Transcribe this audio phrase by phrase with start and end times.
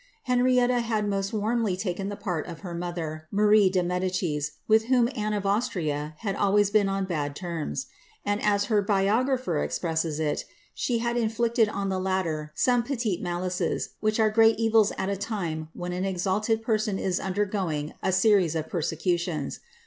[0.23, 5.07] Henrietta had most warmly taken the part of her mother, Marie de Medicis, with whom
[5.15, 7.85] Anne of Austria had always been on bad terms;
[8.25, 10.43] and, as her biographer expresses it,
[10.73, 15.15] she had inflicted on the latter some petites malices^ which are great evils at a
[15.15, 19.59] time when an exalted pertoa is undergoing a series of persecutions.